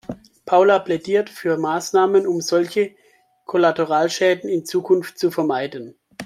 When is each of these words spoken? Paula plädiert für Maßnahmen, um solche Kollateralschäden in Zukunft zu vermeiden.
Paula 0.47 0.79
plädiert 0.79 1.29
für 1.29 1.57
Maßnahmen, 1.59 2.25
um 2.25 2.41
solche 2.41 2.95
Kollateralschäden 3.45 4.49
in 4.49 4.65
Zukunft 4.65 5.19
zu 5.19 5.29
vermeiden. 5.29 5.93